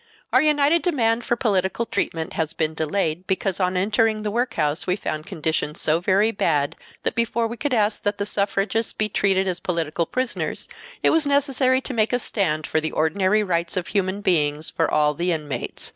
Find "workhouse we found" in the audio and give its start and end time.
4.31-5.27